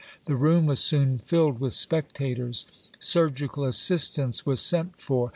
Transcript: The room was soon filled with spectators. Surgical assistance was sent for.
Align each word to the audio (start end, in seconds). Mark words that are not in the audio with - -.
The 0.25 0.35
room 0.35 0.65
was 0.65 0.79
soon 0.79 1.19
filled 1.19 1.59
with 1.59 1.75
spectators. 1.75 2.65
Surgical 2.97 3.65
assistance 3.65 4.47
was 4.47 4.59
sent 4.59 4.99
for. 4.99 5.29